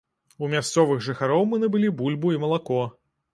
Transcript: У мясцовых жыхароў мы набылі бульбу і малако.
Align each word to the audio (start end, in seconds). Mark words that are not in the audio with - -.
У 0.45 0.47
мясцовых 0.53 1.03
жыхароў 1.07 1.45
мы 1.51 1.59
набылі 1.65 1.93
бульбу 2.01 2.33
і 2.37 2.41
малако. 2.47 2.81